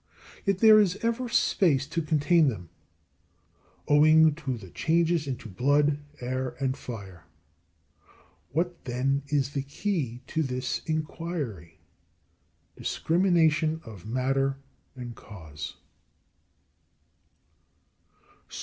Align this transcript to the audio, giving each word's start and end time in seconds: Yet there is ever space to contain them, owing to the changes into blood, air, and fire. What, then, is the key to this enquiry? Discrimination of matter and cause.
Yet 0.47 0.57
there 0.57 0.79
is 0.79 0.95
ever 1.03 1.29
space 1.29 1.85
to 1.85 2.01
contain 2.01 2.47
them, 2.47 2.69
owing 3.87 4.33
to 4.33 4.57
the 4.57 4.71
changes 4.71 5.27
into 5.27 5.47
blood, 5.47 5.99
air, 6.19 6.55
and 6.59 6.75
fire. 6.75 7.25
What, 8.51 8.85
then, 8.85 9.21
is 9.27 9.51
the 9.51 9.61
key 9.61 10.23
to 10.25 10.41
this 10.41 10.81
enquiry? 10.87 11.77
Discrimination 12.75 13.79
of 13.85 14.07
matter 14.07 14.57
and 14.95 15.15
cause. 15.15 15.75